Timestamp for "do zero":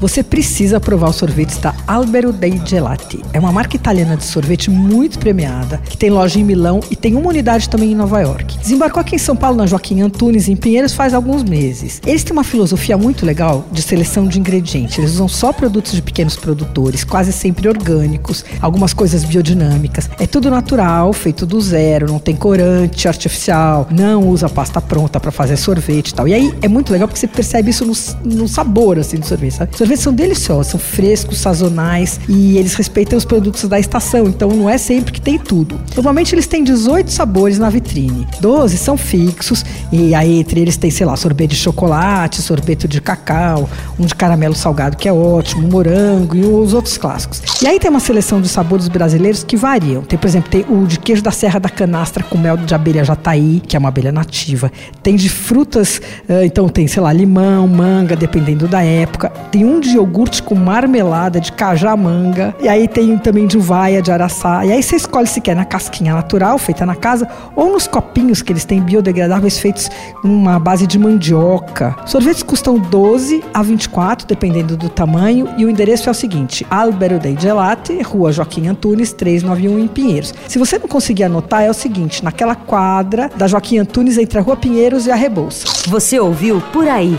21.44-22.06